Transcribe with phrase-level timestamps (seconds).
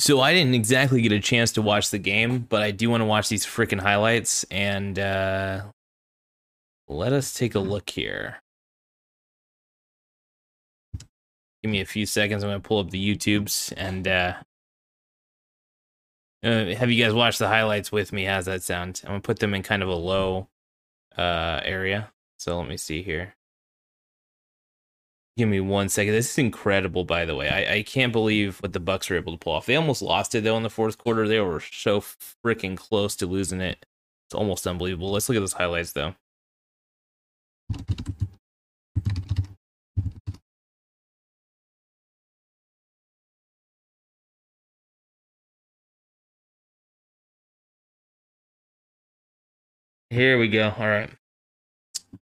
[0.00, 3.02] So I didn't exactly get a chance to watch the game, but I do want
[3.02, 5.64] to watch these freaking highlights and uh
[6.88, 8.40] let us take a look here.
[11.62, 12.42] Give me a few seconds.
[12.42, 14.36] I'm gonna pull up the YouTubes and uh,
[16.42, 18.24] uh have you guys watched the highlights with me?
[18.24, 19.02] How's that sound?
[19.04, 20.48] I'm gonna put them in kind of a low
[21.18, 22.10] uh area.
[22.38, 23.34] So let me see here.
[25.36, 26.12] Give me one second.
[26.12, 27.48] This is incredible, by the way.
[27.48, 29.66] I, I can't believe what the Bucks were able to pull off.
[29.66, 31.26] They almost lost it though in the fourth quarter.
[31.26, 33.86] They were so freaking close to losing it.
[34.28, 35.12] It's almost unbelievable.
[35.12, 36.14] Let's look at those highlights though.
[50.10, 50.74] Here we go.
[50.76, 51.10] All right.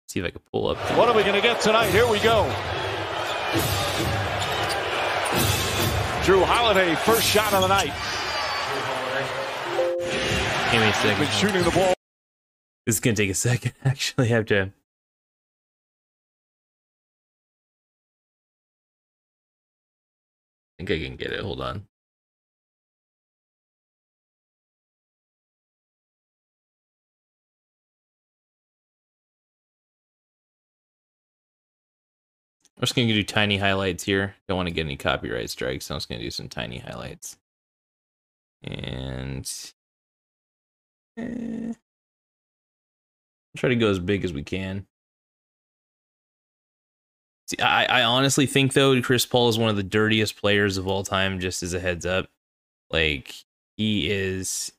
[0.10, 0.78] See if I can pull up.
[0.98, 1.90] What are we going to get tonight?
[1.90, 2.54] Here we go.
[6.24, 7.92] Jrue Holiday, first shot of the night.
[10.72, 11.20] Give me a second.
[11.20, 11.94] Been shooting the ball.
[12.86, 13.74] This is gonna take a second.
[13.84, 14.62] Actually, I have to.
[14.62, 14.72] I
[20.78, 21.42] think I can get it.
[21.42, 21.88] Hold on.
[32.82, 34.34] I'm just gonna do tiny highlights here.
[34.48, 37.38] Don't want to get any copyright strikes, so I'm just gonna do some tiny highlights.
[38.64, 39.48] And
[41.16, 41.74] eh,
[43.56, 44.88] try to go as big as we can.
[47.48, 50.88] See, I, I honestly think though Chris Paul is one of the dirtiest players of
[50.88, 51.40] all time.
[51.40, 52.30] Just as a heads up,
[52.90, 53.36] like
[53.78, 54.72] he is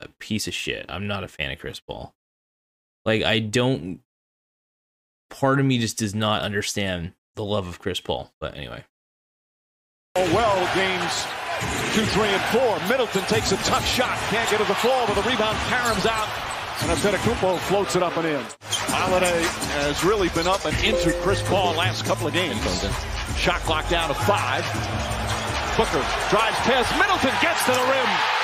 [0.00, 0.86] a piece of shit.
[0.88, 2.12] I'm not a fan of Chris Paul.
[3.04, 4.00] Like I don't.
[5.30, 8.32] Part of me just does not understand the love of Chris Paul.
[8.40, 8.84] But anyway,
[10.16, 11.26] Oh, well, games
[11.94, 12.78] two, three, and four.
[12.88, 14.16] Middleton takes a tough shot.
[14.30, 16.28] Can't get to the floor, but the rebound caroms out.
[16.82, 18.44] And Antetokounmpo floats it up and in.
[18.62, 19.42] Holiday
[19.82, 22.62] has really been up and into Chris Paul last couple of games.
[23.36, 24.62] Shot clock down to five.
[25.76, 28.37] Booker drives past Middleton, gets to the rim.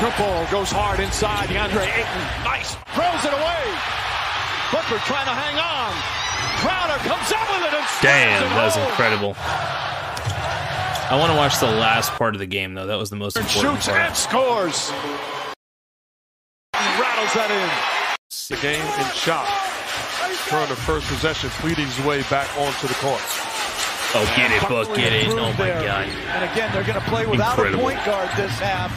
[0.00, 1.48] Antetokounmpo goes hard inside.
[1.48, 3.62] DeAndre Ayton, nice, throws it away.
[4.72, 5.92] Booker trying to hang on.
[6.64, 9.34] Crowder comes up with it and slams damn, that was incredible.
[11.10, 12.86] I want to watch the last part of the game though.
[12.86, 14.00] That was the most And important shoots part.
[14.00, 14.90] and scores.
[16.72, 18.56] Rattles that in.
[18.56, 19.44] the game in shot.
[20.48, 23.20] Turn the first possession, pleading his way back onto the court.
[24.12, 25.28] Oh, get it, Book, get it!
[25.28, 26.08] Oh my god.
[26.08, 27.80] And again, they're going to play without Incredible.
[27.88, 28.90] a point guard this half.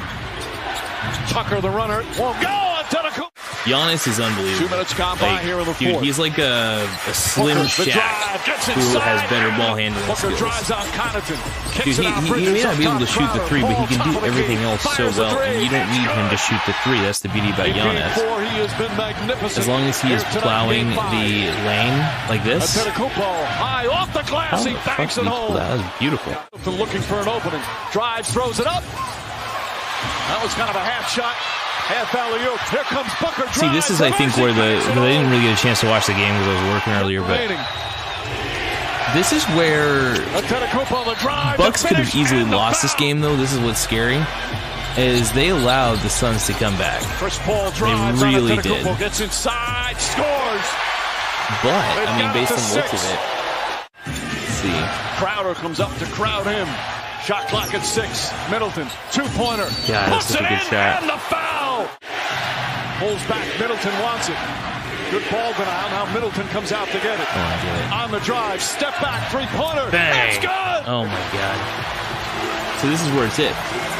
[1.29, 2.49] Tucker, the runner, won't go.
[2.83, 3.29] Antetokounmpo.
[3.63, 4.67] Giannis is unbelievable.
[4.67, 6.03] Two minutes gone by Like, here in the dude, fourth.
[6.03, 10.35] he's like a, a slim Booker, the Shaq drive, who has better ball handling Booker
[10.35, 10.39] skills.
[10.39, 11.39] drives on Connaughton.
[11.71, 13.71] Kicks Dude, he, out he, he may not be able to shoot the three, but
[13.79, 16.75] he can do everything else so well, and you don't need him to shoot the
[16.83, 16.99] three.
[17.07, 18.13] That's the beauty about Giannis.
[18.19, 19.57] four, he has been magnificent.
[19.63, 21.97] As long as he is plowing the lane
[22.27, 24.65] like this, high off the glass.
[24.65, 25.53] He banks it home.
[25.55, 25.79] that?
[25.79, 26.35] Was beautiful.
[26.73, 27.61] Looking for an opening.
[27.93, 28.83] Drives, throws it up.
[30.29, 31.35] That was kind of a half shot.
[31.83, 32.59] Half alley oop.
[32.71, 33.51] Here comes Booker.
[33.51, 36.07] See, this is, I think, where the I didn't really get a chance to watch
[36.07, 37.43] the game because I was working earlier, but
[39.13, 40.15] this is where.
[41.57, 43.35] Bucks could have easily lost this game though.
[43.35, 44.23] This is what's scary,
[44.97, 48.85] is they allowed the Suns to come back, Chris Paul drives on really did.
[48.97, 50.67] Gets inside, scores.
[51.61, 53.19] but They've I mean, based on the looks of it,
[54.47, 54.71] see.
[55.19, 56.67] Crowder comes up to crowd him.
[57.23, 58.31] Shot clock at six.
[58.51, 59.63] Middleton, two pointer.
[59.87, 60.99] Yeah, that's Puts it a good in, shot.
[60.99, 61.87] And the foul.
[62.99, 63.47] Pulls back.
[63.59, 64.35] Middleton wants it.
[65.07, 65.89] Good ball denial.
[65.95, 67.27] Now Middleton comes out to get it.
[67.31, 68.03] Oh.
[68.03, 69.87] On the drive, step back, three pointer.
[69.91, 70.35] Bang!
[70.35, 70.83] It's good.
[70.83, 71.57] Oh my god.
[72.81, 73.55] So this is where it's at.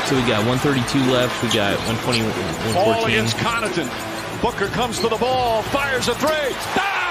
[0.09, 1.31] So we got 132 left.
[1.43, 2.19] We got 120,
[2.75, 3.07] Ball 114.
[3.07, 3.87] against Connaughton.
[4.41, 6.51] Booker comes to the ball, fires a three.
[6.75, 7.02] Bang!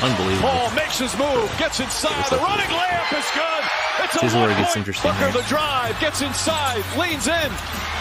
[0.00, 0.48] Unbelievable.
[0.48, 2.30] Paul makes his move, gets inside.
[2.30, 3.64] The running layup is good.
[4.04, 5.42] It's a is where it gets interesting Booker here.
[5.42, 7.50] the drive, gets inside, leans in,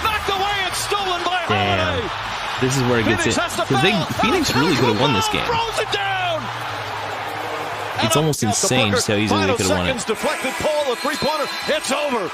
[0.01, 1.99] knocked away, and stolen by Damn.
[1.99, 2.07] Holiday.
[2.61, 3.91] this is where it gets it because they
[4.23, 5.43] Phoenix really could have won this game.
[8.01, 10.05] It's almost insane just how easily they could have won it.
[10.07, 11.47] Deflected Paul, a three-pointer.
[11.67, 12.31] It's over.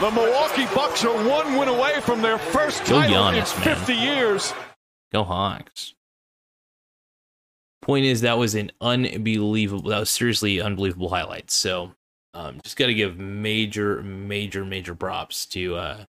[0.00, 3.76] The Milwaukee Bucks are one win away from their first Go title Giannis, in man.
[3.76, 4.54] 50 years.
[5.12, 5.94] Go Hawks.
[7.84, 9.90] Point is, that was an unbelievable.
[9.90, 11.54] That was seriously unbelievable highlights.
[11.54, 11.92] So,
[12.32, 16.04] um, just got to give major, major, major props to uh,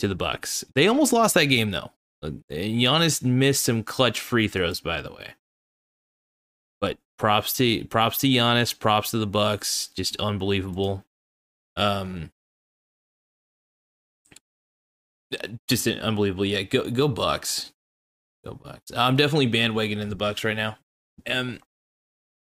[0.00, 0.64] to the Bucks.
[0.74, 1.92] They almost lost that game though.
[2.20, 5.28] Uh, Giannis missed some clutch free throws, by the way.
[6.80, 9.90] But props to props to Giannis, props to the Bucks.
[9.94, 11.04] Just unbelievable.
[11.76, 12.32] Um,
[15.68, 16.44] just unbelievable.
[16.44, 17.72] Yeah, go go Bucks.
[18.44, 18.90] Go Bucks.
[18.96, 20.76] I'm definitely bandwagoning the Bucks right now.
[21.30, 21.58] Um,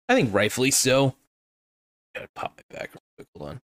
[0.10, 1.16] I think rightfully so.
[2.16, 2.92] Gotta pop my back.
[3.38, 3.62] Hold on.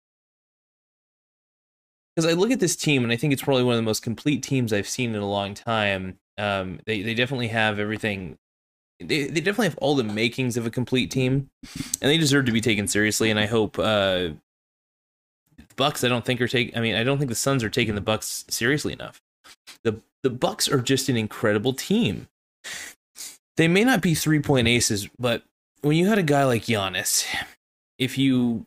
[2.16, 4.02] Because I look at this team and I think it's probably one of the most
[4.02, 6.18] complete teams I've seen in a long time.
[6.38, 8.38] Um, they they definitely have everything.
[9.00, 11.50] They they definitely have all the makings of a complete team,
[12.02, 13.30] and they deserve to be taken seriously.
[13.30, 14.30] And I hope uh,
[15.76, 16.04] Bucks.
[16.04, 16.76] I don't think are taking.
[16.78, 19.22] I mean, I don't think the Suns are taking the Bucks seriously enough.
[19.84, 22.28] the The Bucks are just an incredible team.
[23.58, 25.44] They may not be three point aces, but
[25.82, 27.26] when you had a guy like Giannis,
[28.00, 28.66] if you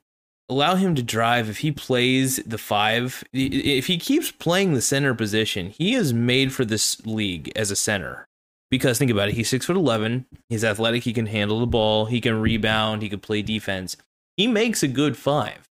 [0.49, 5.15] allow him to drive, if he plays the five, if he keeps playing the center
[5.15, 8.27] position, he is made for this league as a center.
[8.69, 10.27] Because think about it, he's six foot eleven.
[10.49, 11.05] He's athletic.
[11.05, 12.07] He can handle the ball.
[12.07, 13.03] He can rebound.
[13.03, 13.97] He can play defense.
[14.37, 15.69] He makes a good five.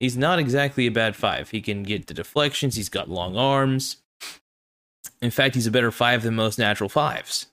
[0.00, 1.50] He's not exactly a bad five.
[1.50, 2.76] He can get the deflections.
[2.76, 3.98] He's got long arms.
[5.22, 7.46] In fact, he's a better five than most natural fives.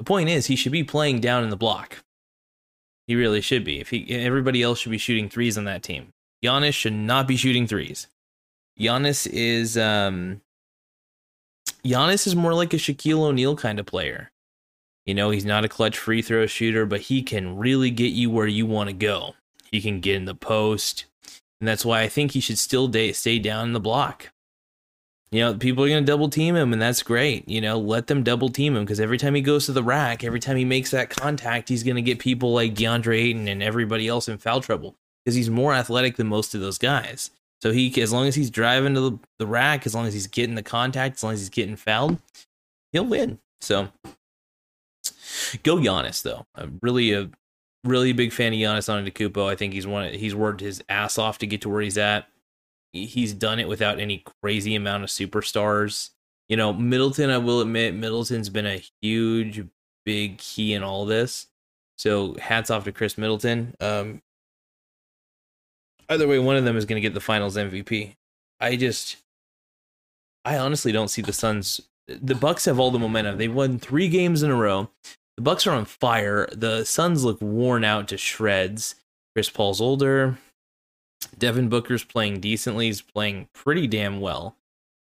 [0.00, 2.02] The point is, he should be playing down in the block.
[3.06, 3.80] He really should be.
[3.80, 6.14] If he, everybody else should be shooting threes on that team.
[6.42, 8.08] Giannis should not be shooting threes.
[8.78, 10.40] Giannis is, um,
[11.84, 14.30] Giannis is more like a Shaquille O'Neal kind of player.
[15.04, 18.30] You know, he's not a clutch free throw shooter, but he can really get you
[18.30, 19.34] where you want to go.
[19.70, 21.04] He can get in the post,
[21.60, 24.30] and that's why I think he should still stay down in the block.
[25.32, 27.48] You know, people are going to double team him, and that's great.
[27.48, 30.24] You know, let them double team him because every time he goes to the rack,
[30.24, 33.62] every time he makes that contact, he's going to get people like DeAndre Ayton and
[33.62, 37.30] everybody else in foul trouble because he's more athletic than most of those guys.
[37.62, 40.26] So he, as long as he's driving to the, the rack, as long as he's
[40.26, 42.18] getting the contact, as long as he's getting fouled,
[42.92, 43.38] he'll win.
[43.60, 43.88] So
[45.62, 46.46] go Giannis though.
[46.54, 47.30] I'm really a
[47.84, 49.48] really big fan of Giannis Antetokounmpo.
[49.48, 50.12] I think he's one.
[50.12, 52.26] He's worked his ass off to get to where he's at.
[52.92, 56.10] He- He's done it without any crazy amount of superstars.
[56.48, 57.30] You know, Middleton.
[57.30, 59.64] I will admit, Middleton's been a huge,
[60.04, 61.46] big key in all this.
[61.98, 63.74] So hats off to Khris Middleton.
[63.80, 64.20] Um,
[66.08, 68.14] either way, one of them is going to get the Finals MVP.
[68.58, 69.16] I just,
[70.44, 71.80] I honestly don't see the Suns.
[72.08, 73.38] The Bucks have all the momentum.
[73.38, 74.90] They've won three games in a row.
[75.36, 76.48] The Bucks are on fire.
[76.52, 78.96] The Suns look worn out to shreds.
[79.34, 80.38] Chris Paul's older.
[81.40, 82.86] Devin Booker's playing decently.
[82.86, 84.56] He's playing pretty damn well.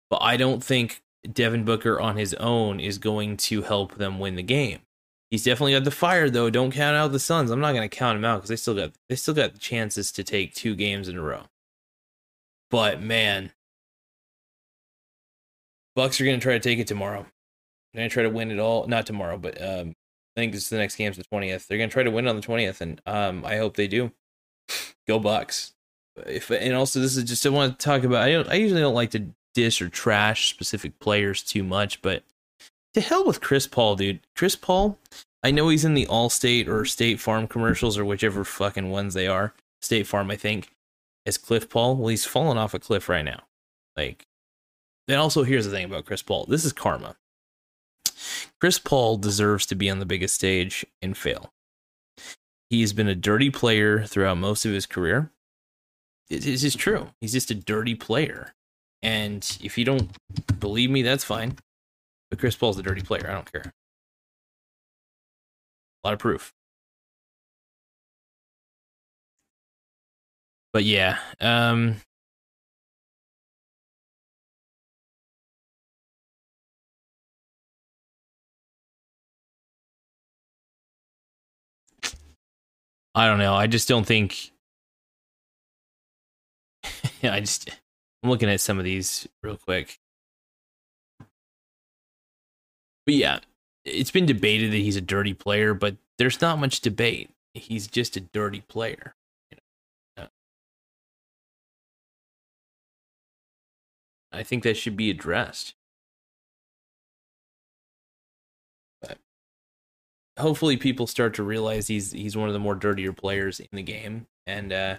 [0.08, 4.36] But I don't think Devin Booker on his own is going to help them win
[4.36, 4.80] the game.
[5.30, 6.48] He's definitely got the fire though.
[6.48, 7.50] Don't count out the Suns.
[7.50, 10.10] I'm not going to count them out because they still got they still got chances
[10.12, 11.42] to take two games in a row.
[12.70, 13.52] But man,
[15.94, 17.26] Bucks are going to try to take it tomorrow.
[17.92, 18.86] They're going to try to win it all.
[18.86, 19.90] Not tomorrow, but um,
[20.36, 21.66] I think it's the next game's the twentieth.
[21.66, 24.12] They're going to try to win on the twentieth, and um, I hope they do.
[25.06, 25.72] Go Bucks!
[26.26, 28.22] If and also this is just I want to talk about.
[28.22, 28.48] I don't.
[28.48, 32.22] I usually don't like to dish or trash specific players too much, but
[32.94, 34.20] to hell with Chris Paul, dude.
[34.36, 34.98] Chris Paul.
[35.42, 39.28] I know he's in the Allstate or State Farm commercials or whichever fucking ones they
[39.28, 39.54] are.
[39.80, 40.72] State Farm, I think,
[41.26, 41.96] as Cliff Paul.
[41.96, 43.42] Well, he's falling off a cliff right now.
[43.96, 44.26] Like,
[45.06, 46.46] and also here's the thing about Chris Paul.
[46.48, 47.16] This is karma.
[48.60, 51.52] Chris Paul deserves to be on the biggest stage and fail.
[52.70, 55.30] He's been a dirty player throughout most of his career.
[56.30, 57.10] It- It's true.
[57.20, 58.54] He's just a dirty player.
[59.02, 60.10] And if you don't
[60.60, 61.56] believe me, that's fine.
[62.30, 63.26] But Chris Paul's a dirty player.
[63.28, 63.72] I don't care.
[66.04, 66.52] A lot of proof.
[70.72, 71.96] But yeah, um
[83.14, 83.54] I don't know.
[83.54, 84.52] I just don't think
[87.22, 87.70] yeah, I just
[88.22, 89.98] I'm looking at some of these real quick.
[93.06, 93.40] But yeah,
[93.84, 97.30] it's been debated that he's a dirty player, but there's not much debate.
[97.54, 99.14] He's just a dirty player.
[104.32, 105.74] I think that should be addressed.
[109.00, 109.18] But
[110.38, 113.82] hopefully people start to realize he's he's one of the more dirtier players in the
[113.82, 114.96] game and uh,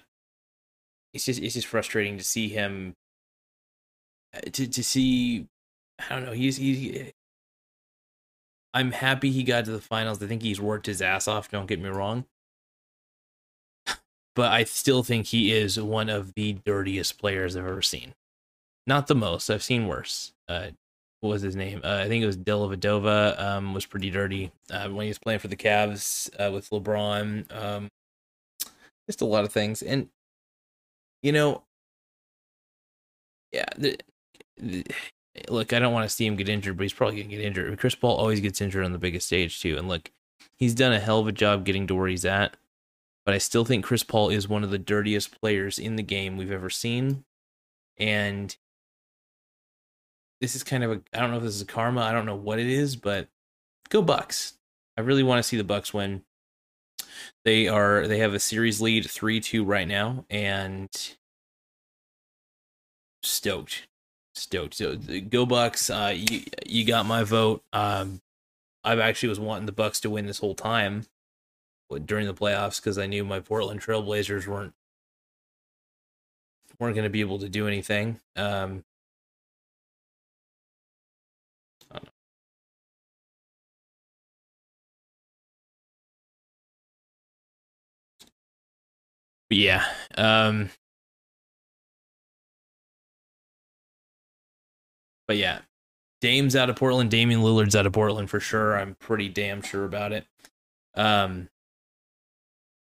[1.14, 2.96] it's just it's just frustrating to see him
[4.36, 5.48] uh, to to see.
[6.10, 6.32] I don't know.
[6.32, 7.12] He's he.
[8.74, 10.22] I'm happy he got to the finals.
[10.22, 11.50] I think he's worked his ass off.
[11.50, 12.26] Don't get me wrong,
[14.36, 18.14] but I still think he is one of the dirtiest players I've ever seen.
[18.86, 19.50] Not the most.
[19.50, 20.34] I've seen worse.
[20.48, 20.70] Uh,
[21.22, 21.82] what was his name?
[21.84, 23.40] Uh, I think it was Dellavedova.
[23.40, 27.54] Um, was pretty dirty uh, when he was playing for the Cavs uh, with LeBron.
[27.56, 27.90] Um,
[29.08, 30.08] just a lot of things, and
[31.22, 31.64] you know,
[33.52, 33.66] yeah.
[33.78, 33.98] The,
[34.58, 34.86] the,
[35.36, 37.46] eh, look, I don't want to see him get injured, but he's probably gonna get
[37.46, 37.78] injured.
[37.80, 40.12] Chris Paul always gets injured on the biggest stage too, and look,
[40.58, 42.56] he's done a hell of a job getting to where he's at.
[43.26, 46.38] But I still think Chris Paul is one of the dirtiest players in the game
[46.38, 47.26] we've ever seen,
[47.98, 48.56] and
[50.42, 52.36] this is kind of a I don't know if this is karma, I don't know
[52.36, 53.28] what it is, but
[53.90, 54.54] go Bucks.
[54.98, 56.24] I really want to see the Bucks win.
[57.46, 60.90] They are they have a series lead 3-2 right now and
[63.24, 63.88] stoked.
[64.36, 64.76] Stoked.
[64.76, 64.98] So
[65.30, 65.90] go Bucks.
[65.90, 67.64] Uh you you got my vote.
[67.74, 68.22] Um
[68.84, 71.06] I've actually was wanting the Bucks to win this whole time
[72.06, 74.74] during the playoffs because I knew my Portland Trailblazers weren't
[76.80, 78.20] weren't going to be able to do anything.
[78.36, 78.84] Um,
[89.50, 89.86] yeah.
[90.18, 90.70] Um,
[95.28, 95.60] but yeah,
[96.22, 97.12] Dame's out of Portland.
[97.12, 98.78] Damian Lillard's out of Portland for sure.
[98.78, 100.26] I'm pretty damn sure about it.
[100.96, 101.50] Um,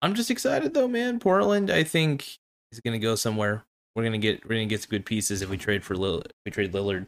[0.03, 1.21] I'm just excited though, man.
[1.21, 2.39] Portland, I think
[2.73, 3.65] is gonna go somewhere.
[3.95, 5.95] We're gonna get we're gonna get some good pieces if we trade for.
[5.95, 7.07] If we trade Lillard.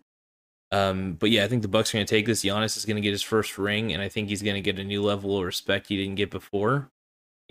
[0.71, 2.45] Um, but yeah, I think the Bucks are gonna take this.
[2.45, 5.03] Giannis is gonna get his first ring, and I think he's gonna get a new
[5.03, 6.91] level of respect he didn't get before.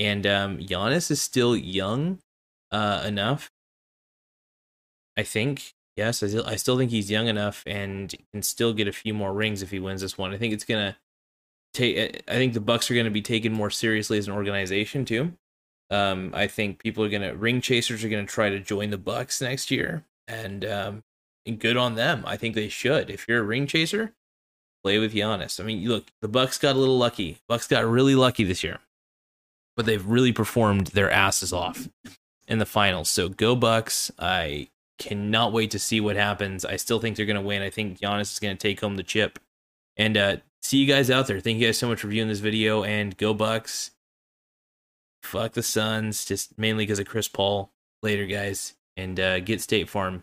[0.01, 2.17] And um, Giannis is still young
[2.72, 3.51] uh, enough.
[5.15, 8.88] I think yes, I still, I still think he's young enough and can still get
[8.88, 10.34] a few more rings if he wins this one.
[10.34, 10.98] I think it's gonna
[11.75, 12.24] take.
[12.27, 15.34] I think the Bucks are gonna be taken more seriously as an organization too.
[15.91, 19.39] Um, I think people are gonna ring chasers are gonna try to join the Bucks
[19.39, 21.03] next year, and um,
[21.46, 22.24] and good on them.
[22.25, 23.12] I think they should.
[23.12, 24.13] If you're a ring chaser,
[24.84, 25.60] play with Giannis.
[25.60, 27.38] I mean, look, the Bucks got a little lucky.
[27.48, 28.79] Bucks got really lucky this year
[29.75, 31.88] but they've really performed their asses off
[32.48, 33.10] in the finals.
[33.10, 34.12] So go Bucks.
[34.20, 34.68] I
[35.00, 36.66] cannot wait to see what happens.
[36.66, 37.62] I still think they're going to win.
[37.62, 39.40] I think Giannis is going to take home the chip.
[39.98, 41.40] And uh, see you guys out there.
[41.40, 42.84] Thank you guys so much for viewing this video.
[42.84, 43.92] And go Bucks.
[45.24, 47.72] Fuck the Suns, just mainly because of Chris Paul.
[48.04, 48.74] Later, guys.
[48.98, 50.20] And uh, get State Farm.